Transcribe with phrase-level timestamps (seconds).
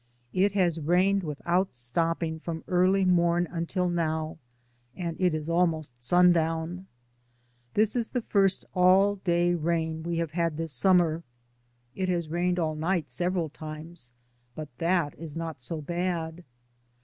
[0.33, 4.39] It has rained without stopping from early morn until now,
[4.95, 6.87] and it is almost sun down.
[7.75, 11.21] This is the first all day rain we have had this Summer.
[11.93, 14.11] It has rained all night several times,
[14.55, 16.43] but that is not so bad.